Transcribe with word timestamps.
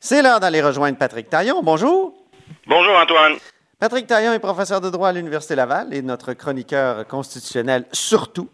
C'est 0.00 0.22
l'heure 0.22 0.40
d'aller 0.40 0.62
rejoindre 0.62 0.98
Patrick 0.98 1.28
Taillon. 1.28 1.62
Bonjour. 1.62 2.14
Bonjour 2.66 2.94
Antoine. 2.96 3.34
Patrick 3.78 4.06
Taillon 4.06 4.32
est 4.32 4.38
professeur 4.38 4.80
de 4.80 4.88
droit 4.88 5.08
à 5.08 5.12
l'Université 5.12 5.54
Laval 5.54 5.92
et 5.92 6.00
notre 6.00 6.32
chroniqueur 6.32 7.06
constitutionnel 7.06 7.84
surtout. 7.92 8.48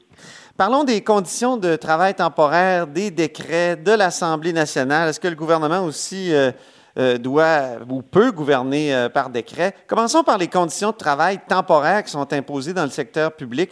Parlons 0.57 0.85
des 0.85 1.03
conditions 1.03 1.57
de 1.57 1.77
travail 1.77 2.15
temporaire, 2.15 2.87
des 2.87 3.11
décrets 3.11 3.77
de 3.77 3.93
l'Assemblée 3.93 4.53
nationale. 4.53 5.09
Est-ce 5.09 5.21
que 5.21 5.29
le 5.29 5.35
gouvernement 5.35 5.85
aussi 5.85 6.35
euh, 6.35 6.51
euh, 6.99 7.17
doit 7.17 7.79
ou 7.89 8.03
peut 8.03 8.31
gouverner 8.31 8.95
euh, 8.95 9.09
par 9.09 9.31
décret? 9.31 9.75
Commençons 9.87 10.23
par 10.23 10.37
les 10.37 10.49
conditions 10.49 10.91
de 10.91 10.97
travail 10.97 11.41
temporaires 11.49 12.05
qui 12.05 12.11
sont 12.11 12.33
imposées 12.33 12.75
dans 12.75 12.85
le 12.85 12.91
secteur 12.91 13.33
public. 13.33 13.71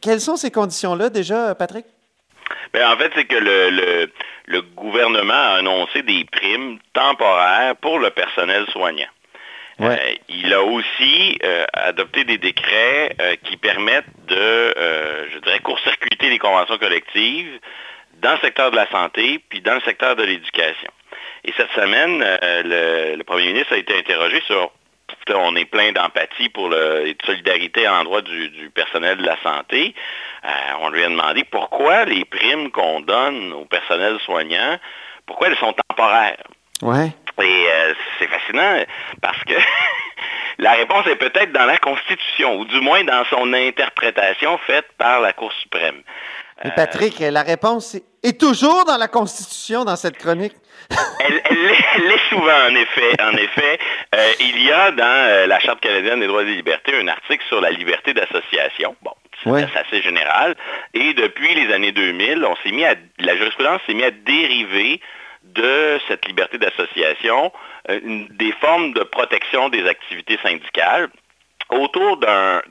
quelles 0.00 0.20
sont 0.20 0.36
ces 0.36 0.50
conditions-là 0.50 1.08
déjà, 1.08 1.54
Patrick? 1.54 1.86
Bien, 2.72 2.90
en 2.90 2.96
fait, 2.96 3.12
c'est 3.14 3.24
que 3.24 3.36
le, 3.36 4.10
le, 4.46 4.62
gouvernement 4.62 5.32
a 5.34 5.58
annoncé 5.58 6.02
des 6.02 6.24
primes 6.24 6.78
temporaires 6.94 7.76
pour 7.76 7.98
le 7.98 8.10
personnel 8.10 8.66
soignant. 8.72 9.08
Euh, 9.80 9.96
il 10.28 10.52
a 10.54 10.62
aussi 10.62 11.38
euh, 11.42 11.64
adopté 11.72 12.24
des 12.24 12.38
décrets 12.38 13.16
euh, 13.20 13.36
qui 13.42 13.56
permettent 13.56 14.04
de, 14.28 14.74
je 15.32 15.38
dirais, 15.38 15.58
court-circuiter 15.60 16.30
les 16.30 16.38
conventions 16.38 16.78
collectives 16.78 17.58
dans 18.20 18.32
le 18.32 18.38
secteur 18.38 18.70
de 18.70 18.76
la 18.76 18.88
santé 18.90 19.40
puis 19.48 19.60
dans 19.60 19.74
le 19.74 19.80
secteur 19.80 20.14
de 20.14 20.22
l'éducation. 20.22 20.90
Et 21.44 21.52
cette 21.56 21.72
semaine, 21.72 22.20
le, 22.20 23.22
premier 23.24 23.46
ministre 23.46 23.72
a 23.72 23.78
été 23.78 23.96
interrogé 23.96 24.40
sur 24.46 24.70
on 25.34 25.56
est 25.56 25.64
plein 25.64 25.92
d'empathie 25.92 26.48
pour 26.48 26.68
le, 26.68 27.06
et 27.06 27.14
de 27.14 27.26
solidarité 27.26 27.86
à 27.86 27.92
l'endroit 27.92 28.22
du, 28.22 28.48
du, 28.50 28.70
personnel 28.70 29.18
de 29.18 29.24
la 29.24 29.36
santé. 29.42 29.94
on 30.80 30.88
lui 30.90 31.04
a 31.04 31.08
demandé 31.08 31.44
pourquoi 31.44 32.04
les 32.04 32.24
primes 32.24 32.70
qu'on 32.70 33.00
donne 33.00 33.52
au 33.52 33.64
personnel 33.64 34.18
soignant, 34.24 34.78
pourquoi 35.26 35.48
elles 35.48 35.58
sont 35.58 35.74
temporaires. 35.88 36.42
Ouais. 36.82 37.12
Et 37.40 37.66
euh, 37.70 37.94
c'est 38.18 38.26
fascinant 38.26 38.84
parce 39.20 39.42
que 39.44 39.54
la 40.58 40.72
réponse 40.72 41.06
est 41.06 41.16
peut-être 41.16 41.52
dans 41.52 41.64
la 41.64 41.78
Constitution, 41.78 42.56
ou 42.58 42.64
du 42.64 42.80
moins 42.80 43.04
dans 43.04 43.24
son 43.26 43.52
interprétation 43.52 44.58
faite 44.58 44.86
par 44.98 45.20
la 45.20 45.32
Cour 45.32 45.52
suprême. 45.52 46.02
Mais 46.64 46.70
Patrick, 46.76 47.18
la 47.18 47.42
réponse 47.42 47.96
est 48.22 48.40
toujours 48.40 48.84
dans 48.84 48.96
la 48.96 49.08
Constitution, 49.08 49.84
dans 49.84 49.96
cette 49.96 50.16
chronique. 50.16 50.54
elle, 51.20 51.42
l'est 52.08 52.28
souvent, 52.28 52.66
en 52.68 52.74
effet. 52.74 53.20
En 53.20 53.32
effet, 53.32 53.78
euh, 54.14 54.32
il 54.40 54.62
y 54.62 54.70
a 54.70 54.90
dans 54.92 55.04
euh, 55.04 55.46
la 55.46 55.58
Charte 55.58 55.80
canadienne 55.80 56.20
des 56.20 56.26
droits 56.26 56.42
et 56.42 56.46
libertés 56.46 56.96
un 56.96 57.08
article 57.08 57.44
sur 57.48 57.60
la 57.60 57.70
liberté 57.70 58.14
d'association. 58.14 58.94
Bon, 59.02 59.12
c'est 59.44 59.76
assez 59.76 60.02
général. 60.02 60.54
Et 60.94 61.14
depuis 61.14 61.54
les 61.54 61.72
années 61.72 61.92
2000, 61.92 62.44
on 62.44 62.54
s'est 62.62 62.72
mis 62.72 62.84
à, 62.84 62.94
la 63.18 63.36
jurisprudence 63.36 63.80
s'est 63.86 63.94
mise 63.94 64.04
à 64.04 64.10
dériver 64.10 65.00
de 65.42 65.98
cette 66.06 66.26
liberté 66.28 66.58
d'association 66.58 67.52
euh, 67.90 67.98
des 68.30 68.52
formes 68.60 68.92
de 68.92 69.02
protection 69.02 69.68
des 69.68 69.86
activités 69.88 70.38
syndicales 70.42 71.08
autour 71.72 72.18
d'un 72.18 72.62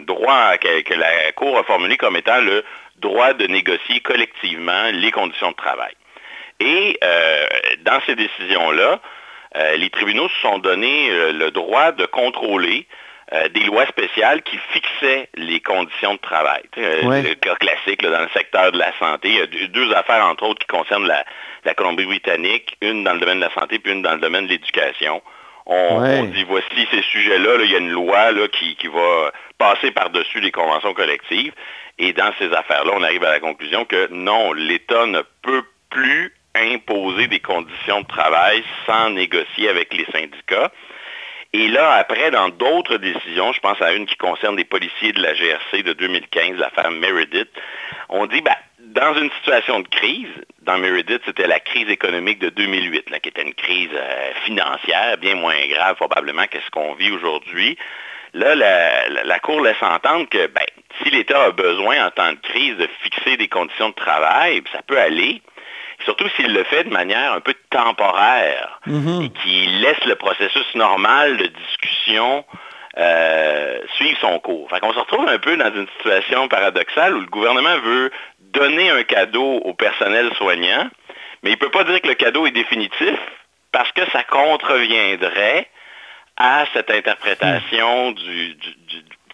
droit 0.00 0.56
que, 0.58 0.94
la 0.94 1.32
Cour 1.32 1.58
a 1.58 1.64
formulé 1.64 1.96
comme 1.96 2.16
étant 2.16 2.40
le 2.40 2.64
droit 2.96 3.32
de 3.32 3.46
négocier 3.46 4.00
collectivement 4.00 4.90
les 4.92 5.10
conditions 5.10 5.50
de 5.50 5.56
travail. 5.56 5.92
Et 6.60 6.98
euh, 7.02 7.46
dans 7.82 8.00
ces 8.06 8.16
décisions-là, 8.16 9.00
euh, 9.56 9.76
les 9.76 9.90
tribunaux 9.90 10.28
se 10.28 10.40
sont 10.40 10.58
donné 10.58 11.32
le 11.32 11.50
droit 11.50 11.92
de 11.92 12.06
contrôler 12.06 12.86
euh, 13.34 13.46
des 13.50 13.60
lois 13.64 13.84
spéciales 13.84 14.40
qui 14.40 14.56
fixaient 14.72 15.28
les 15.34 15.60
conditions 15.60 16.14
de 16.14 16.18
travail. 16.18 16.62
Euh, 16.78 17.20
le 17.20 17.34
cas 17.34 17.56
classique 17.56 18.00
dans 18.00 18.22
le 18.22 18.28
secteur 18.32 18.72
de 18.72 18.78
la 18.78 18.90
santé, 18.98 19.28
il 19.28 19.34
y 19.34 19.64
a 19.64 19.66
deux 19.68 19.92
affaires 19.92 20.24
entre 20.24 20.44
autres 20.44 20.60
qui 20.60 20.66
concernent 20.66 21.06
la, 21.06 21.74
Colombie-Britannique, 21.74 22.78
une 22.80 23.04
dans 23.04 23.12
le 23.12 23.20
domaine 23.20 23.40
de 23.40 23.44
la 23.44 23.52
santé 23.52 23.78
puis 23.80 23.92
une 23.92 24.00
dans 24.00 24.14
le 24.14 24.20
domaine 24.20 24.46
de 24.46 24.52
l'éducation. 24.52 25.20
On, 25.70 26.24
dit 26.24 26.44
voici 26.44 26.88
ces 26.90 27.02
sujets-là, 27.02 27.62
il 27.62 27.70
y 27.70 27.74
a 27.74 27.78
une 27.78 27.90
loi 27.90 28.30
qui, 28.52 28.74
qui 28.76 28.86
va 28.86 29.32
passer 29.58 29.90
par-dessus 29.90 30.40
les 30.40 30.50
conventions 30.50 30.94
collectives. 30.94 31.52
Et 31.98 32.14
dans 32.14 32.32
ces 32.38 32.50
affaires-là, 32.52 32.92
on 32.94 33.02
arrive 33.02 33.24
à 33.24 33.32
la 33.32 33.40
conclusion 33.40 33.84
que 33.84 34.08
non, 34.10 34.54
l'État 34.54 35.04
ne 35.06 35.20
peut 35.42 35.64
plus 35.90 36.32
imposer 36.54 37.26
des 37.28 37.40
conditions 37.40 38.00
de 38.00 38.06
travail 38.06 38.64
sans 38.86 39.10
négocier 39.10 39.68
avec 39.68 39.92
les 39.92 40.06
syndicats. 40.06 40.72
Et 41.52 41.68
là, 41.68 41.92
après, 41.92 42.30
dans 42.30 42.48
d'autres 42.50 42.96
décisions, 42.96 43.52
je 43.52 43.60
pense 43.60 43.80
à 43.80 43.92
une 43.92 44.06
qui 44.06 44.16
concerne 44.16 44.56
des 44.56 44.64
policiers 44.64 45.12
de 45.12 45.22
la 45.22 45.34
GRC 45.34 45.82
de 45.82 45.92
2015, 45.92 46.56
l'affaire 46.58 46.90
Meredith, 46.90 47.50
on 48.08 48.26
dit, 48.26 48.40
ben, 48.42 48.56
dans 48.94 49.14
une 49.14 49.30
situation 49.32 49.80
de 49.80 49.88
crise, 49.88 50.28
dans 50.62 50.78
Meredith, 50.78 51.22
c'était 51.24 51.46
la 51.46 51.60
crise 51.60 51.88
économique 51.88 52.38
de 52.38 52.50
2008, 52.50 53.10
là, 53.10 53.20
qui 53.20 53.28
était 53.28 53.42
une 53.42 53.54
crise 53.54 53.90
euh, 53.94 54.32
financière, 54.44 55.16
bien 55.18 55.34
moins 55.34 55.66
grave 55.68 55.96
probablement 55.96 56.46
que 56.46 56.58
ce 56.60 56.70
qu'on 56.70 56.94
vit 56.94 57.10
aujourd'hui. 57.10 57.76
Là, 58.34 58.54
la, 58.54 59.38
Cour 59.38 59.62
laisse 59.62 59.82
entendre 59.82 60.28
que 60.28 60.46
ben, 60.48 60.66
si 61.02 61.10
l'État 61.10 61.44
a 61.44 61.50
besoin 61.50 62.06
en 62.06 62.10
temps 62.10 62.32
de 62.32 62.38
crise 62.38 62.76
de 62.76 62.88
fixer 63.02 63.36
des 63.36 63.48
conditions 63.48 63.88
de 63.88 63.94
travail, 63.94 64.62
ça 64.72 64.82
peut 64.86 64.98
aller 64.98 65.40
surtout 66.04 66.28
s'il 66.36 66.52
le 66.52 66.64
fait 66.64 66.84
de 66.84 66.90
manière 66.90 67.32
un 67.32 67.40
peu 67.40 67.54
temporaire 67.70 68.80
mhm. 68.86 69.22
et 69.22 69.30
qu'il 69.30 69.80
laisse 69.80 70.04
le 70.04 70.14
processus 70.14 70.74
normal 70.74 71.38
de 71.38 71.46
discussion 71.46 72.44
euh, 72.96 73.78
suivre 73.94 74.18
son 74.20 74.38
cours. 74.40 74.68
Fait 74.70 74.80
qu'on 74.80 74.92
se 74.92 74.98
retrouve 74.98 75.28
un 75.28 75.38
peu 75.38 75.56
dans 75.56 75.72
une 75.74 75.86
situation 75.98 76.48
paradoxale 76.48 77.14
où 77.14 77.20
le 77.20 77.26
gouvernement 77.26 77.78
veut 77.78 78.10
donner 78.52 78.90
un 78.90 79.02
cadeau 79.02 79.60
au 79.64 79.74
personnel 79.74 80.30
soignant, 80.36 80.88
mais 81.42 81.50
il 81.50 81.54
ne 81.54 81.58
peut 81.58 81.70
pas 81.70 81.84
dire 81.84 82.00
que 82.00 82.08
le 82.08 82.14
cadeau 82.14 82.46
est 82.46 82.50
définitif 82.50 83.18
parce 83.72 83.92
que 83.92 84.02
ça 84.10 84.22
contreviendrait 84.24 85.68
à 86.36 86.64
cette 86.72 86.90
interprétation 86.90 88.12
du, 88.12 88.56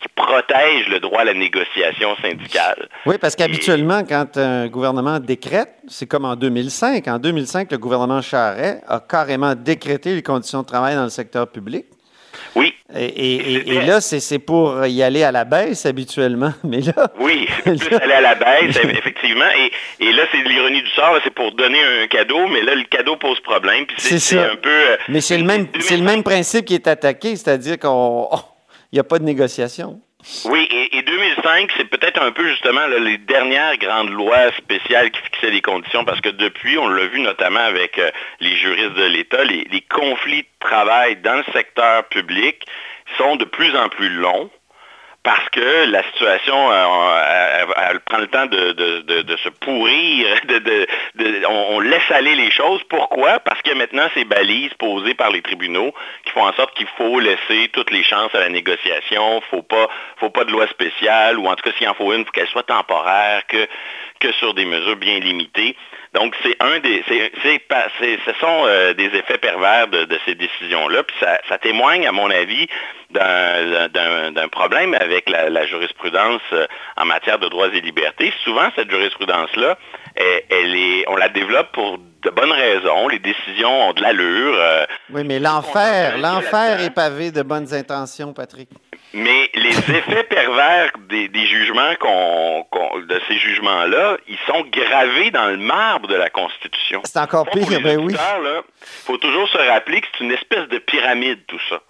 qui 0.00 0.08
protège 0.14 0.88
le 0.88 1.00
droit 1.00 1.20
à 1.20 1.25
la 1.25 1.34
négociation 1.34 2.16
syndicale. 2.16 2.88
Oui, 3.06 3.16
parce 3.19 3.36
qu'habituellement, 3.36 4.02
quand 4.04 4.36
un 4.36 4.69
gouvernement 4.69 5.19
décrète, 5.19 5.70
c'est 5.88 6.06
comme 6.06 6.25
en 6.25 6.36
2005. 6.36 7.06
En 7.08 7.19
2005, 7.19 7.70
le 7.70 7.78
gouvernement 7.78 8.20
Charret 8.20 8.81
a 8.86 9.00
carrément 9.00 9.54
décrété 9.54 10.14
les 10.14 10.22
conditions 10.22 10.62
de 10.62 10.66
travail 10.66 10.94
dans 10.94 11.04
le 11.04 11.10
secteur 11.10 11.48
public. 11.48 11.86
Oui. 12.54 12.75
Et, 12.94 13.81
là, 13.87 14.00
c'est 14.00 14.38
pour 14.38 14.87
y 14.87 15.03
aller 15.03 15.22
à 15.25 15.32
la 15.32 15.44
baisse 15.44 15.87
habituellement. 15.87 16.53
Mais 16.65 16.81
là. 16.81 17.10
Oui, 17.19 17.48
c'est 17.65 17.76
plus 17.76 17.97
aller 17.97 18.12
à 18.12 18.20
la 18.20 18.34
baisse, 18.34 18.76
effectivement. 18.84 19.48
Et, 20.00 20.12
là, 20.12 20.22
c'est 20.31 20.42
l'ironie 20.48 20.82
du 20.82 20.91
sort, 20.91 21.19
c'est 21.25 21.34
pour 21.34 21.53
donner 21.53 21.82
un 21.82 22.06
cadeau, 22.06 22.47
mais 22.47 22.62
là, 22.62 22.75
le 22.75 22.84
cadeau 22.84 23.16
pose 23.16 23.41
problème. 23.41 23.84
C'est 23.97 24.38
un 24.38 24.56
peu. 24.56 24.69
Euh, 24.69 24.97
mais 25.09 25.20
c'est 25.20 25.38
le, 25.38 25.44
même, 25.44 25.66
le 25.75 26.03
même 26.03 26.22
principe 26.22 26.66
qui 26.66 26.75
est 26.75 26.87
attaqué, 26.87 27.37
c'est-à-dire 27.37 27.78
qu'on 27.78 28.28
il 28.93 28.97
n'y 28.97 29.00
a 29.00 29.04
pas 29.04 29.19
de 29.19 29.25
négociation. 29.25 30.00
Oui, 30.46 30.66
et, 30.70 31.02
2005, 31.02 31.70
c'est 31.76 31.84
peut-être 31.84 32.20
un 32.20 32.32
peu 32.32 32.48
justement 32.48 32.86
les 32.86 33.18
dernières 33.18 33.76
grandes 33.76 34.10
lois 34.10 34.50
spéciales 34.56 35.10
qui 35.10 35.20
fixaient 35.20 35.50
les 35.50 35.60
conditions, 35.60 36.04
parce 36.04 36.20
que 36.22 36.30
depuis, 36.30 36.78
on 36.78 36.88
l'a 36.88 37.06
vu 37.06 37.20
notamment 37.20 37.60
avec 37.60 37.98
euh, 37.98 38.10
les 38.40 38.56
juristes 38.56 38.94
de 38.94 39.04
l'État, 39.04 39.44
les, 39.44 39.84
conflits 39.90 40.42
de 40.42 40.48
travail 40.60 41.16
dans 41.16 41.36
le 41.36 41.44
secteur 41.52 42.04
public 42.04 42.64
sont 43.18 43.36
de 43.36 43.44
plus 43.44 43.76
en 43.76 43.88
plus 43.90 44.08
longs 44.08 44.50
parce 45.24 45.48
que 45.48 45.86
la 45.86 46.02
situation, 46.02 46.70
euh, 46.70 47.64
elle, 47.90 48.00
prend 48.00 48.18
le 48.18 48.26
temps 48.26 48.44
de, 48.44 49.36
se 49.42 49.48
pourrir, 49.48 50.26
on, 51.48 51.80
laisse 51.80 52.10
aller 52.10 52.34
les 52.34 52.50
choses. 52.50 52.82
Pourquoi? 52.90 53.40
Parce 53.40 53.62
que 53.62 53.72
maintenant, 53.72 54.06
ces 54.12 54.26
balises 54.26 54.74
posées 54.74 55.14
par 55.14 55.30
les 55.30 55.40
tribunaux 55.40 55.94
qui 56.26 56.32
font 56.32 56.46
en 56.46 56.52
sorte 56.52 56.76
qu'il 56.76 56.86
faut 56.98 57.18
laisser 57.20 57.70
toutes 57.72 57.90
les 57.90 58.02
chances 58.02 58.34
à 58.34 58.40
la 58.40 58.50
négociation, 58.50 59.40
faut 59.50 59.62
pas, 59.62 59.88
faut 60.18 60.28
pas 60.28 60.44
de 60.44 60.52
loi 60.52 60.66
spéciale, 60.68 61.38
ou 61.38 61.46
en 61.46 61.56
tout 61.56 61.62
cas, 61.62 61.74
s'il 61.78 61.88
en 61.88 61.94
faut 61.94 62.12
une, 62.12 62.26
faut 62.26 62.32
qu'elle 62.32 62.48
soit 62.48 62.62
temporaire, 62.62 63.46
que, 63.48 63.66
que 64.20 64.30
sur 64.32 64.52
des 64.52 64.66
mesures 64.66 64.96
bien 64.96 65.18
limitées. 65.20 65.74
Donc, 66.14 66.36
c'est 66.44 66.56
un 66.60 66.78
des, 66.78 67.02
ce 67.08 68.32
sont 68.40 68.64
euh, 68.66 68.94
des 68.94 69.06
effets 69.06 69.37
pervers 69.38 69.88
de, 69.88 70.19
ces 70.25 70.37
décisions-là. 70.37 71.02
Puis 71.02 71.16
ça, 71.49 71.58
témoigne, 71.58 72.06
à 72.06 72.12
mon 72.12 72.31
avis, 72.31 72.69
d'un 73.11 74.49
problème 74.49 74.94
avec 74.94 75.28
la, 75.28 75.66
jurisprudence 75.66 76.40
euh, 76.52 76.66
en 76.96 77.05
matière 77.05 77.40
de 77.40 77.49
droits 77.49 77.66
et 77.75 77.81
libertés. 77.81 78.32
Souvent, 78.44 78.69
cette 78.76 78.90
jurisprudence-là, 78.90 79.76
elle, 80.16 80.76
est, 80.76 81.05
on 81.08 81.16
la 81.16 81.28
développe 81.28 81.72
pour 81.72 81.99
de 81.99 82.31
bonnes 82.31 82.52
raisons. 82.52 83.08
Les 83.08 83.19
décisions 83.19 83.88
ont 83.88 83.93
de 83.93 84.02
l'allure. 84.02 84.55
Euh, 84.56 84.87
oui, 85.11 85.22
mais 85.25 85.38
l'enfer, 85.38 86.19
l'enfer 86.19 86.81
est 86.82 86.94
pavé 86.94 87.31
de 87.31 87.43
bonnes 87.43 87.72
intentions, 87.75 88.32
Patrick. 88.32 88.69
Mais 89.12 89.50
les 89.55 89.69
effets 89.96 90.25
pervers 90.25 90.90
des, 91.08 91.28
jugements 91.46 91.93
de 91.93 93.20
ces 93.28 93.38
jugements-là, 93.38 94.16
ils 94.28 94.38
sont 94.46 94.64
gravés 94.70 95.31
dans 95.31 95.46
le 95.46 95.58
marbre 95.58 96.08
de 96.08 96.16
la 96.16 96.31
Constitution. 96.31 97.02
C'est 97.05 97.19
encore 97.19 97.49
pire, 97.50 97.81
ben 97.81 97.99
oui. 97.99 98.14
Il 98.14 99.06
faut 99.06 99.19
toujours 99.19 99.49
se 99.49 99.58
rappeler 99.58 100.00
que 100.00 100.06
c'est 100.12 100.25
une 100.25 100.32
espèce 100.32 100.69
de 100.69 100.78
pyramide, 100.78 101.40
tout 101.46 101.61
ça. 101.69 101.81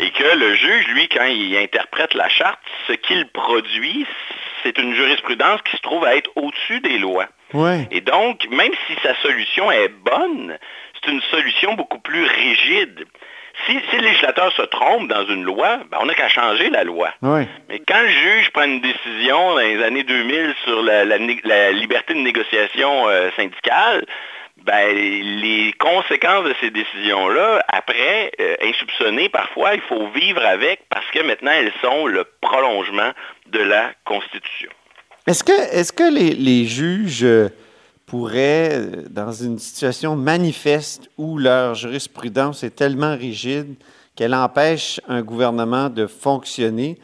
Et 0.00 0.10
que 0.10 0.36
le 0.36 0.54
juge, 0.54 0.86
lui, 0.88 1.08
quand 1.08 1.24
il 1.24 1.56
interprète 1.56 2.14
la 2.14 2.28
charte, 2.28 2.58
ce 2.86 2.92
qu'il 2.92 3.26
produit, 3.28 4.06
c'est 4.62 4.76
une 4.78 4.94
jurisprudence 4.94 5.60
qui 5.62 5.76
se 5.76 5.82
trouve 5.82 6.04
à 6.04 6.16
être 6.16 6.30
au-dessus 6.36 6.80
des 6.80 6.98
lois. 6.98 7.26
Et 7.90 8.00
donc, 8.00 8.46
même 8.50 8.72
si 8.86 8.94
sa 9.02 9.14
solution 9.16 9.70
est 9.70 9.88
bonne, 9.88 10.58
c'est 10.94 11.10
une 11.10 11.20
solution 11.22 11.74
beaucoup 11.74 11.98
plus 11.98 12.24
rigide. 12.24 13.06
Si, 13.66 13.74
le 13.74 14.02
législateur 14.02 14.50
se 14.52 14.62
trompe 14.62 15.08
dans 15.08 15.26
une 15.26 15.44
loi, 15.44 15.80
ben, 15.90 15.98
on 16.00 16.06
n'a 16.06 16.14
qu'à 16.14 16.28
changer 16.28 16.70
la 16.70 16.84
loi. 16.84 17.12
Mais 17.68 17.80
quand 17.86 18.00
le 18.00 18.08
juge 18.08 18.50
prend 18.50 18.64
une 18.64 18.80
décision 18.80 19.54
dans 19.54 19.58
les 19.58 19.82
années 19.82 20.04
2000 20.04 20.54
sur 20.64 20.82
la, 20.82 21.18
liberté 21.72 22.14
de 22.14 22.20
négociation 22.20 23.08
euh, 23.08 23.30
syndicale, 23.36 24.04
ben, 24.64 24.94
les 24.94 25.72
conséquences 25.78 26.44
de 26.44 26.54
ces 26.60 26.70
décisions-là, 26.70 27.64
après, 27.68 28.32
euh, 28.40 28.56
insoupçonnées 28.62 29.28
parfois, 29.28 29.74
il 29.74 29.80
faut 29.82 30.08
vivre 30.08 30.44
avec 30.44 30.80
parce 30.88 31.08
que 31.10 31.20
maintenant, 31.20 31.52
elles 31.52 31.72
sont 31.82 32.06
le 32.06 32.24
prolongement 32.40 33.12
de 33.46 33.60
la 33.60 33.90
Constitution. 34.04 34.70
Est-ce 35.26 35.92
que, 35.92 36.12
les, 36.12 36.64
juges 36.64 37.24
euh, 37.24 37.48
pourraient, 38.06 38.70
euh, 38.72 39.04
dans 39.08 39.32
une 39.32 39.58
situation 39.58 40.16
manifeste 40.16 41.08
où 41.16 41.38
leur 41.38 41.74
jurisprudence 41.74 42.64
est 42.64 42.74
tellement 42.74 43.16
rigide 43.16 43.74
qu'elle 44.16 44.34
empêche 44.34 45.00
un 45.08 45.22
gouvernement 45.22 45.88
de 45.88 46.06
fonctionner, 46.06 46.98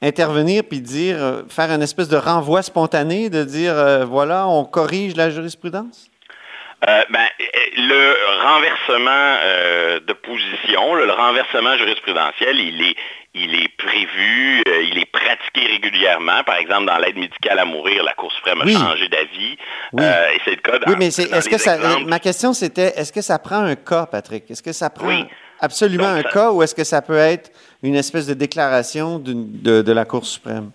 intervenir 0.00 0.62
puis 0.64 0.80
dire, 0.80 1.44
faire 1.48 1.70
une 1.70 1.82
espèce 1.82 2.08
de 2.08 2.16
renvoi 2.16 2.62
spontané, 2.62 3.28
de 3.28 3.44
dire, 3.44 4.06
voilà, 4.06 4.48
on 4.48 4.64
corrige 4.64 5.14
la 5.14 5.28
jurisprudence? 5.28 6.08
Euh, 6.86 7.02
ben, 7.08 7.26
le 7.78 8.14
renversement 8.42 9.38
euh, 9.42 10.00
de 10.00 10.12
position, 10.12 10.94
le, 10.94 11.10
renversement 11.12 11.76
jurisprudentiel, 11.78 12.58
il 12.58 12.82
est, 12.82 12.96
il 13.32 13.54
est 13.54 13.68
prévu, 13.78 14.62
euh, 14.68 14.82
il 14.82 14.98
est 14.98 15.10
pratiqué 15.10 15.66
régulièrement. 15.66 16.42
Par 16.44 16.56
exemple, 16.56 16.86
dans 16.86 16.98
l'aide 16.98 17.16
médicale 17.16 17.58
à 17.58 17.64
mourir, 17.64 18.04
la 18.04 18.12
Cour 18.12 18.30
suprême 18.32 18.60
a 18.60 18.66
changé 18.66 19.08
d'avis. 19.08 19.56
Oui. 19.92 20.04
et 20.04 20.40
c'est 20.44 20.50
le 20.50 20.56
cas 20.56 20.78
dans, 20.78 20.90
Oui, 20.90 20.96
mais 20.98 21.06
est-ce 21.06 21.48
que 21.48 21.58
ça, 21.58 21.78
ma 22.06 22.18
question 22.18 22.52
c'était, 22.52 22.92
est-ce 22.96 23.12
que 23.12 23.22
ça 23.22 23.38
prend 23.38 23.60
un 23.60 23.76
cas, 23.76 24.04
Patrick? 24.06 24.50
Est-ce 24.50 24.62
que 24.62 24.72
ça 24.72 24.90
prend 24.90 25.24
absolument 25.60 26.08
un 26.08 26.22
cas 26.22 26.50
ou 26.50 26.62
est-ce 26.62 26.74
que 26.74 26.84
ça 26.84 27.00
peut 27.00 27.16
être 27.16 27.50
une 27.82 27.94
espèce 27.94 28.26
de 28.26 28.34
déclaration 28.34 29.18
de, 29.18 29.80
de 29.80 29.92
la 29.92 30.04
Cour 30.04 30.26
suprême? 30.26 30.70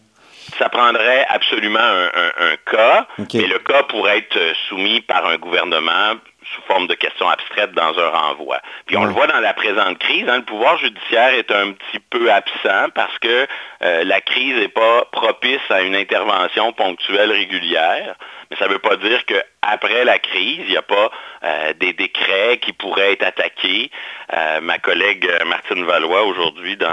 Ça 0.58 0.70
prendrait 0.70 1.26
absolument 1.30 1.80
un, 1.80 2.56
cas, 2.72 3.08
mais 3.18 3.48
le 3.48 3.60
cas 3.60 3.84
pourrait 3.84 4.20
être 4.20 4.40
soumis 4.68 5.02
par 5.02 5.26
un 5.28 5.38
gouvernement 5.38 6.16
sous 6.54 6.62
forme 6.64 6.88
de 6.88 6.96
questions 6.96 7.30
abstraites 7.30 7.74
dans 7.74 7.98
un 8.00 8.10
renvoi. 8.10 8.60
Puis 8.86 8.98
on 8.98 9.06
le 9.06 9.12
voit 9.12 9.28
dans 9.28 9.40
la 9.40 9.54
présente 9.54 10.00
crise, 10.00 10.28
hein, 10.28 10.38
le 10.38 10.44
pouvoir 10.44 10.78
judiciaire 10.78 11.34
est 11.34 11.52
un 11.52 11.74
petit 11.74 12.00
peu 12.10 12.32
absent 12.32 12.90
parce 12.96 13.18
que 13.20 13.48
euh, 13.84 14.04
la 14.04 14.22
crise 14.22 14.56
n'est 14.56 14.68
pas 14.68 15.06
propice 15.12 15.62
à 15.70 15.82
une 15.82 15.96
intervention 15.96 16.74
ponctuelle 16.74 17.32
régulière. 17.32 18.16
Mais 18.50 18.58
ça 18.58 18.68
ne 18.68 18.74
veut 18.74 18.80
pas 18.80 18.96
dire 18.96 19.24
qu'après 19.26 20.04
la 20.06 20.18
crise, 20.18 20.62
il 20.66 20.72
n'y 20.72 20.78
a 20.78 20.82
pas 20.82 21.12
euh, 21.44 21.74
des 21.80 21.94
décrets 21.94 22.58
qui 22.58 22.74
pourraient 22.74 23.14
être 23.14 23.24
attaqués. 23.24 23.92
Euh, 24.34 24.60
ma 24.62 24.80
collègue 24.80 25.30
Martine 25.46 25.86
Valois, 25.86 26.24
aujourd'hui, 26.24 26.76
dans, 26.76 26.88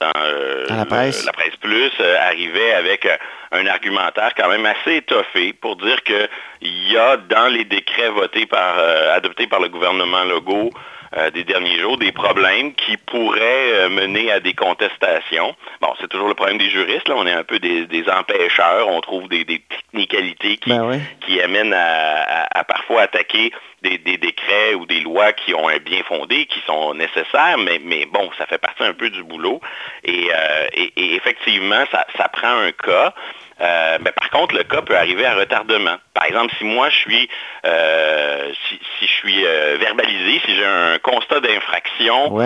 la, 0.00 0.84
presse. 0.86 1.24
la, 1.24 1.32
presse. 1.32 1.56
Plus, 1.56 1.90
arrivait 2.00 2.74
avec 2.74 3.08
un 3.50 3.66
argumentaire 3.66 4.32
quand 4.36 4.48
même 4.48 4.66
assez 4.66 4.96
étoffé 4.96 5.52
pour 5.52 5.76
dire 5.76 6.00
qu'il 6.04 6.79
a 7.00 7.16
dans 7.16 7.48
les 7.48 7.64
décrets 7.64 8.10
votés 8.10 8.46
par, 8.46 8.78
adoptés 9.14 9.46
par 9.46 9.60
le 9.60 9.68
gouvernement 9.68 10.24
Legault 10.24 10.70
euh, 11.16 11.28
des 11.32 11.42
derniers 11.42 11.76
jours, 11.80 11.98
des 11.98 12.12
problèmes 12.12 12.72
qui 12.72 12.96
pourraient 12.96 13.72
euh, 13.72 13.88
mener 13.88 14.30
à 14.30 14.38
des 14.38 14.54
contestations. 14.54 15.56
Bon, 15.80 15.88
c'est 16.00 16.06
toujours 16.06 16.28
le 16.28 16.34
problème 16.34 16.56
des 16.56 16.70
juristes, 16.70 17.08
là. 17.08 17.16
on 17.18 17.26
est 17.26 17.32
un 17.32 17.42
peu 17.42 17.58
des, 17.58 18.04
empêcheurs, 18.08 18.86
on 18.86 19.00
trouve 19.00 19.28
des, 19.28 19.44
technicalités 19.44 20.58
qui, 20.58 20.70
ben 20.70 21.00
qui 21.26 21.40
amènent 21.40 21.74
à, 21.74 22.62
parfois 22.62 23.02
attaquer 23.02 23.52
des, 23.82 23.98
décrets 23.98 24.74
ou 24.74 24.86
des 24.86 25.00
lois 25.00 25.32
qui 25.32 25.54
ont 25.54 25.68
un 25.68 25.78
bien 25.78 26.02
fondé, 26.02 26.46
qui 26.46 26.60
sont 26.66 26.94
nécessaires, 26.94 27.58
mais, 27.58 27.80
mais 27.82 28.06
bon, 28.06 28.30
ça 28.38 28.46
fait 28.46 28.58
partie 28.58 28.82
un 28.82 28.94
peu 28.94 29.10
du 29.10 29.22
boulot. 29.22 29.60
Et, 30.04 30.28
euh, 30.32 30.66
effectivement, 30.96 31.84
ça, 31.90 32.06
ça 32.16 32.28
prend 32.28 32.58
un 32.58 32.72
cas. 32.72 33.14
Euh, 33.60 33.98
ben, 33.98 34.12
par 34.12 34.30
contre, 34.30 34.54
le 34.56 34.64
cas 34.64 34.80
peut 34.80 34.96
arriver 34.96 35.26
à 35.26 35.34
retardement. 35.34 35.96
Par 36.14 36.24
exemple, 36.24 36.54
si 36.58 36.64
moi 36.64 36.88
je 36.88 36.96
suis, 36.96 37.28
euh, 37.66 38.52
si, 38.68 39.06
je 39.06 39.12
suis 39.12 39.44
euh, 39.44 39.76
verbalisé, 39.78 40.40
si 40.46 40.56
j'ai 40.56 40.64
un 40.64 40.98
constat 40.98 41.40
d'infraction 41.40 42.38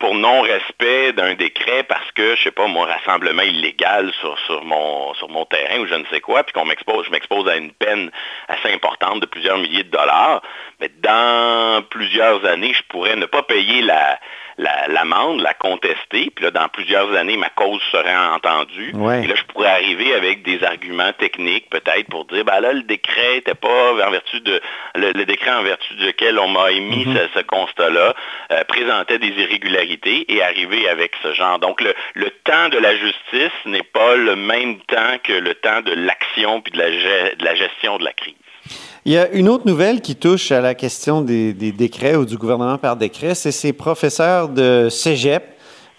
pour 0.00 0.14
non-respect 0.14 1.12
d'un 1.12 1.34
décret 1.34 1.84
parce 1.84 2.10
que, 2.12 2.34
je 2.34 2.42
sais 2.42 2.50
pas, 2.50 2.66
mon 2.66 2.80
rassemblement 2.80 3.42
illégal 3.42 4.12
sur, 4.20 4.36
sur, 4.46 4.64
mon, 4.64 5.14
sur 5.14 5.28
mon 5.28 5.44
terrain 5.44 5.78
ou 5.78 5.86
je 5.86 5.94
ne 5.94 6.04
sais 6.06 6.20
quoi, 6.20 6.42
puis 6.42 6.52
qu'on 6.52 6.64
m'expose, 6.64 7.06
je 7.06 7.10
m'expose 7.10 7.48
à 7.48 7.56
une 7.56 7.72
peine 7.72 8.10
assez 8.48 8.72
importante 8.72 9.20
de 9.20 9.26
plusieurs 9.26 9.58
milliers 9.58 9.84
de 9.84 9.90
dollars, 9.90 10.42
mais 10.80 10.90
dans 11.00 11.82
plusieurs 11.90 12.44
années, 12.44 12.72
je 12.74 12.82
pourrais 12.88 13.16
ne 13.16 13.26
pas 13.26 13.42
payer 13.42 13.82
la, 13.82 14.18
l'amende, 14.88 15.40
la, 15.40 15.54
contester, 15.54 16.30
puis 16.34 16.44
là, 16.44 16.50
dans 16.50 16.68
plusieurs 16.68 17.14
années, 17.14 17.36
ma 17.36 17.48
cause 17.50 17.80
serait 17.90 18.16
entendue. 18.16 18.90
Et 18.90 19.26
là, 19.26 19.34
je 19.34 19.44
pourrais 19.44 19.70
arriver 19.70 20.14
avec 20.14 20.42
des 20.42 20.62
arguments 20.64 21.12
techniques, 21.12 21.70
peut-être, 21.70 22.08
pour 22.08 22.24
dire, 22.26 22.44
ben 22.44 22.60
là, 22.60 22.72
le 22.72 22.82
décret 22.82 23.36
n'était 23.36 23.54
pas 23.54 23.92
en 23.92 24.10
vertu 24.10 24.40
de, 24.40 24.60
le, 24.94 25.24
décret 25.24 25.52
en 25.52 25.62
vertu 25.62 25.94
duquel 25.94 26.38
on 26.38 26.48
m'a 26.48 26.70
émis 26.72 27.06
mhm. 27.06 27.28
ce, 27.34 27.40
constat-là, 27.40 28.14
euh, 28.50 28.64
présentait 28.64 29.18
des 29.18 29.28
irrégularités 29.28 30.32
et 30.32 30.42
arriver 30.42 30.88
avec 30.88 31.12
ce 31.22 31.32
genre. 31.34 31.58
Donc, 31.58 31.80
le, 31.80 31.94
le 32.14 32.30
temps 32.44 32.68
de 32.68 32.78
la 32.78 32.96
justice 32.96 33.52
n'est 33.66 33.82
pas 33.82 34.16
le 34.16 34.36
même 34.36 34.80
temps 34.80 35.18
que 35.22 35.32
le 35.32 35.54
temps 35.54 35.80
de 35.82 35.92
l'action 35.92 36.60
puis 36.60 36.72
de 36.72 36.78
la, 36.78 36.90
de 36.90 37.44
la 37.44 37.54
gestion 37.54 37.98
de 37.98 38.04
la 38.04 38.12
crise. 38.12 38.34
Il 39.04 39.12
y 39.12 39.18
a 39.18 39.28
une 39.32 39.48
autre 39.48 39.66
nouvelle 39.66 40.00
qui 40.00 40.14
touche 40.14 40.52
à 40.52 40.60
la 40.60 40.76
question 40.76 41.22
des, 41.22 41.52
décrets 41.52 42.14
ou 42.14 42.24
du 42.24 42.36
gouvernement 42.36 42.78
par 42.78 42.94
décret, 42.94 43.34
c'est 43.34 43.50
ces 43.50 43.72
professeurs 43.72 44.48
de 44.48 44.88
cégep 44.90 45.42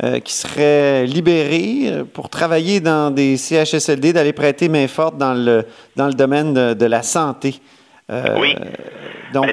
euh, 0.02 0.22
qui 0.22 0.34
seraient 0.34 1.06
libérés 1.06 1.92
euh, 1.92 2.04
pour 2.06 2.30
travailler 2.30 2.80
dans 2.80 3.14
des 3.14 3.36
CHSLD, 3.36 4.14
d'aller 4.14 4.32
prêter 4.32 4.70
main 4.70 4.88
forte 4.88 5.18
dans 5.18 5.34
le, 5.34 5.66
dans 5.98 6.08
le 6.08 6.14
domaine 6.14 6.54
de, 6.54 6.86
la 6.86 7.04
santé. 7.04 7.56
Euh, 8.10 8.38
oui. 8.40 8.56
Donc, 9.34 9.52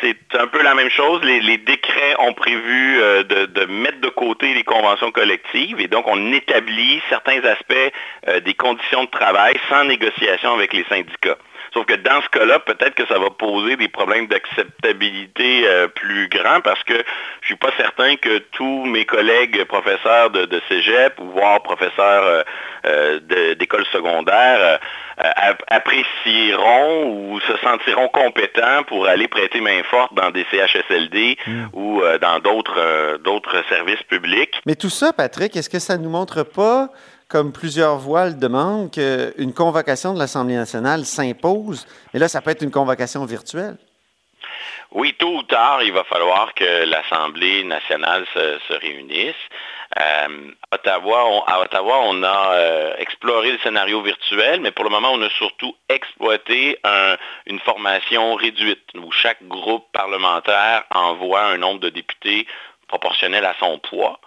c'est 0.00 0.38
un 0.38 0.46
peu 0.46 0.62
la 0.62 0.76
même 0.76 0.90
chose. 0.90 1.20
Les, 1.24 1.58
décrets 1.58 2.14
ont 2.20 2.34
prévu 2.34 3.00
de, 3.28 3.46
de, 3.46 3.64
mettre 3.64 4.00
de 4.00 4.10
côté 4.10 4.54
les 4.54 4.62
conventions 4.62 5.10
collectives 5.10 5.80
et 5.80 5.88
donc 5.88 6.04
on 6.06 6.32
établit 6.32 7.02
certains 7.08 7.40
aspects 7.40 8.44
des 8.44 8.54
conditions 8.54 9.04
de 9.04 9.10
travail 9.10 9.56
sans 9.68 9.84
négociation 9.84 10.54
avec 10.54 10.72
les 10.72 10.84
syndicats. 10.84 11.36
Sauf 11.72 11.86
que 11.86 11.94
dans 11.94 12.20
ce 12.22 12.28
cas-là, 12.30 12.58
peut-être 12.60 12.94
que 12.94 13.06
ça 13.06 13.18
va 13.18 13.30
poser 13.30 13.76
des 13.76 13.88
problèmes 13.88 14.26
d'acceptabilité 14.26 15.66
euh, 15.66 15.88
plus 15.88 16.28
grands 16.28 16.60
parce 16.60 16.82
que 16.84 16.94
je 17.40 17.46
suis 17.46 17.56
pas 17.56 17.70
certain 17.76 18.16
que 18.16 18.38
tous 18.52 18.84
mes 18.84 19.04
collègues 19.04 19.64
professeurs 19.64 20.30
de, 20.30 20.60
cégep 20.68 21.18
ou 21.20 21.30
voire 21.30 21.62
professeurs 21.62 22.24
euh, 22.24 22.42
euh, 22.86 23.54
d'école 23.54 23.84
secondaire 23.92 24.78
apprécieront 25.68 27.06
ou 27.06 27.40
se 27.40 27.56
sentiront 27.58 28.08
compétents 28.08 28.84
pour 28.86 29.06
aller 29.06 29.26
prêter 29.26 29.60
main 29.60 29.82
forte 29.82 30.14
dans 30.14 30.30
des 30.30 30.46
CHSLD 30.50 31.36
mm. 31.44 31.64
ou 31.72 32.02
dans 32.20 32.38
d'autres 32.38 33.64
services 33.68 34.02
publics. 34.04 34.60
Mais 34.64 34.76
tout 34.76 34.90
ça, 34.90 35.12
Patrick, 35.12 35.56
est-ce 35.56 35.68
que 35.68 35.80
ça 35.80 35.98
ne 35.98 36.04
nous 36.04 36.10
montre 36.10 36.44
pas 36.44 36.88
comme 37.28 37.52
plusieurs 37.52 37.98
voix 37.98 38.26
le 38.26 38.34
demandent, 38.34 38.90
qu'une 38.90 39.52
convocation 39.52 40.14
de 40.14 40.18
l'Assemblée 40.18 40.56
nationale 40.56 41.04
s'impose. 41.04 41.86
Et 42.14 42.18
là, 42.18 42.28
ça 42.28 42.40
peut 42.40 42.50
être 42.50 42.62
une 42.62 42.70
convocation 42.70 43.24
virtuelle. 43.26 43.76
Oui, 44.92 45.14
tôt 45.18 45.36
ou 45.36 45.42
tard, 45.42 45.82
il 45.82 45.92
va 45.92 46.04
falloir 46.04 46.54
que 46.54 46.84
l'Assemblée 46.86 47.62
nationale 47.64 48.24
se, 48.32 48.72
réunisse. 48.72 49.34
Euh, 50.00 50.50
Ottawa, 50.72 51.44
à 51.46 51.60
Ottawa, 51.60 52.00
on 52.04 52.22
a 52.22 52.52
euh, 52.54 52.94
exploré 52.98 53.52
le 53.52 53.58
scénario 53.58 54.00
virtuel, 54.00 54.60
mais 54.62 54.70
pour 54.70 54.84
le 54.84 54.90
moment, 54.90 55.12
on 55.12 55.20
a 55.20 55.28
surtout 55.30 55.74
exploité 55.90 56.78
une 57.46 57.58
formation 57.60 58.34
réduite 58.34 58.84
où 58.94 59.10
chaque 59.12 59.42
groupe 59.46 59.84
parlementaire 59.92 60.84
envoie 60.94 61.42
un 61.42 61.58
nombre 61.58 61.80
de 61.80 61.90
députés 61.90 62.46
proportionnel 62.86 63.44
à 63.44 63.54
son 63.60 63.78
poids 63.78 64.18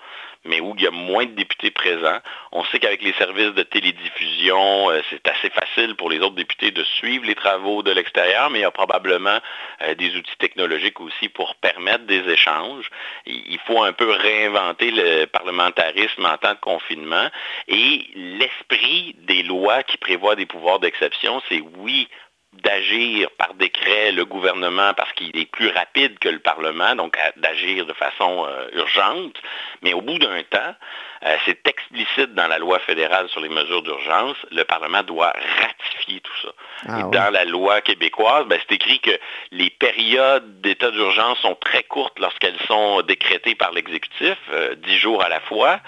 mais 0.45 0.59
où 0.59 0.73
il 0.77 0.83
y 0.83 0.87
a 0.87 0.91
moins 0.91 1.25
de 1.25 1.31
députés 1.31 1.71
présents. 1.71 2.19
On 2.51 2.63
sait 2.65 2.79
qu'avec 2.79 3.01
les 3.01 3.13
services 3.13 3.53
de 3.53 3.63
télédiffusion, 3.63 4.89
euh, 4.89 5.01
c'est 5.09 5.27
assez 5.27 5.49
facile 5.49 5.95
pour 5.95 6.09
les 6.09 6.19
autres 6.19 6.35
députés 6.35 6.71
de 6.71 6.83
suivre 6.83 7.25
les 7.25 7.35
travaux 7.35 7.83
de 7.83 7.91
l'extérieur, 7.91 8.49
mais 8.49 8.59
il 8.59 8.61
y 8.63 8.65
a 8.65 8.71
probablement 8.71 9.39
euh, 9.81 9.95
des 9.95 10.15
outils 10.15 10.37
technologiques 10.39 10.99
aussi 10.99 11.29
pour 11.29 11.55
permettre 11.55 12.05
des 12.05 12.27
échanges. 12.29 12.89
Il 13.25 13.59
faut 13.65 13.83
un 13.83 13.93
peu 13.93 14.09
réinventer 14.11 14.91
le 14.91 15.25
parlementarisme 15.25 16.25
en 16.25 16.37
temps 16.37 16.53
de 16.53 16.59
confinement 16.59 17.29
et 17.67 18.07
l'esprit 18.15 19.15
des 19.19 19.43
lois 19.43 19.83
qui 19.83 19.97
prévoient 19.97 20.35
des 20.35 20.45
pouvoirs 20.45 20.79
d'exception, 20.79 21.41
c'est 21.49 21.61
oui, 21.77 22.07
d'agir 22.53 23.29
par 23.37 23.53
décret 23.53 24.11
le 24.11 24.25
gouvernement 24.25 24.93
parce 24.93 25.11
qu'il 25.13 25.35
est 25.37 25.49
plus 25.49 25.69
rapide 25.69 26.19
que 26.19 26.29
le 26.29 26.39
Parlement, 26.39 26.95
donc 26.95 27.17
d'agir 27.37 27.85
de 27.85 27.93
façon 27.93 28.45
euh, 28.45 28.67
urgente. 28.73 29.35
Mais 29.81 29.93
au 29.93 30.01
bout 30.01 30.19
d'un 30.19 30.43
temps, 30.43 30.75
Euh, 31.23 31.37
c'est 31.45 31.67
explicite 31.67 32.33
dans 32.33 32.47
la 32.47 32.57
loi 32.57 32.79
fédérale 32.79 33.29
sur 33.29 33.41
les 33.41 33.49
mesures 33.49 33.83
d'urgence. 33.83 34.37
Le 34.49 34.63
Parlement 34.63 35.03
doit 35.03 35.33
ratifier 35.61 36.19
tout 36.19 36.37
ça. 36.41 36.49
Ah 36.87 36.99
Et 36.99 37.03
dans 37.11 37.31
la 37.31 37.45
loi 37.45 37.81
québécoise, 37.81 38.47
ben, 38.47 38.59
c'est 38.61 38.73
écrit 38.75 38.99
que 38.99 39.15
les 39.51 39.69
périodes 39.69 40.61
d'état 40.61 40.89
d'urgence 40.89 41.37
sont 41.39 41.53
très 41.53 41.83
courtes 41.83 42.17
lorsqu'elles 42.17 42.59
sont 42.67 43.03
décrétées 43.03 43.53
par 43.53 43.71
l'exécutif, 43.71 44.37
euh, 44.51 44.73
dix 44.75 44.97
jours 44.97 45.23
à 45.23 45.29
la 45.29 45.41
fois, 45.41 45.79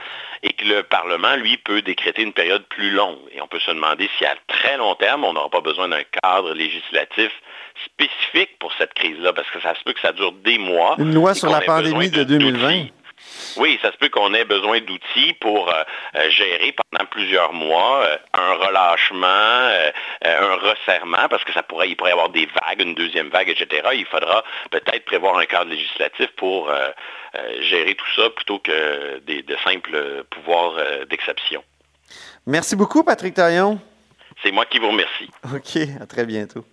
et 0.44 0.54
que 0.54 0.66
le 0.66 0.84
Parlement, 0.84 1.36
lui, 1.38 1.58
peut 1.58 1.82
décréter 1.82 2.22
une 2.22 2.34
période 2.34 2.64
plus 2.70 2.92
longue. 2.92 3.18
Et 3.32 3.42
on 3.42 3.48
peut 3.48 3.60
se 3.60 3.72
demander 3.72 4.10
si 4.18 4.26
à 4.26 4.36
très 4.48 4.78
long 4.78 4.94
terme, 4.96 5.24
on 5.24 5.34
n'aura 5.34 5.50
pas 5.50 5.62
besoin 5.62 5.88
d'un 5.88 6.04
cadre 6.22 6.54
législatif 6.54 7.32
spécifique 7.86 8.60
pour 8.60 8.72
cette 8.78 8.94
crise-là, 8.94 9.34
parce 9.34 9.50
que 9.50 9.62
ça 9.62 9.74
se 9.74 9.84
peut 9.84 9.94
que 9.94 10.02
ça 10.02 10.12
dure 10.12 10.34
des 10.44 10.58
mois. 10.58 10.96
Une 11.00 11.14
loi 11.14 11.34
sur 11.34 11.50
la 11.50 11.62
pandémie 11.62 12.12
de 12.12 12.24
2020. 12.24 12.88
Oui, 13.58 13.80
ça 13.82 13.92
se 13.92 13.98
peut 13.98 14.10
qu'on 14.10 14.34
ait 14.34 14.46
besoin 14.46 14.80
d'outils 14.82 15.34
pour 15.40 15.70
euh, 15.70 15.84
euh, 16.16 16.30
gérer 16.30 16.74
pendant 16.74 17.06
plusieurs 17.06 17.54
mois 17.54 18.04
euh, 18.04 18.18
un 18.34 18.54
relâchement, 18.54 19.70
un 20.26 20.56
resserrement, 20.56 21.28
parce 21.30 21.44
que 21.44 21.54
ça 21.54 21.64
pourrait, 21.64 21.90
il 21.90 21.96
pourrait 21.96 22.12
y 22.12 22.14
avoir 22.14 22.30
des 22.30 22.46
vagues, 22.48 22.82
une 22.82 22.96
deuxième 22.96 23.30
vague, 23.30 23.50
etc. 23.50 23.90
Il 23.94 24.06
faudra 24.06 24.44
peut-être 24.72 25.06
prévoir 25.06 25.38
un 25.38 25.46
cadre 25.46 25.70
législatif 25.70 26.28
pour 26.38 26.72
gérer 27.62 27.96
tout 27.96 28.06
ça 28.16 28.30
plutôt 28.30 28.60
que 28.60 29.20
de 29.20 29.58
simples 29.64 30.24
pouvoirs 30.30 30.74
d'exception. 31.10 31.64
Merci 32.46 32.76
beaucoup, 32.76 33.04
Patrick 33.04 33.34
Tarion. 33.34 33.80
C'est 34.42 34.52
moi 34.52 34.66
qui 34.66 34.80
vous 34.80 34.90
remercie. 34.90 35.30
OK, 35.54 35.78
à 36.02 36.06
très 36.06 36.26
bientôt. 36.26 36.66